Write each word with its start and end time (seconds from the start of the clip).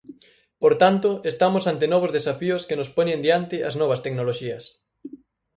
Por 0.61 0.73
tanto, 0.81 1.09
estamos 1.31 1.63
ante 1.71 1.85
novos 1.93 2.11
desafíos 2.17 2.65
que 2.67 2.77
nos 2.79 2.91
poñen 2.95 3.19
diante 3.25 3.55
as 3.67 3.75
novas 3.81 4.03
tecnoloxías. 4.05 4.63